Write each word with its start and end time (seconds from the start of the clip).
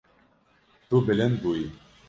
Tu 0.89 0.97
bilind 1.07 1.35
bûyî. 1.43 1.67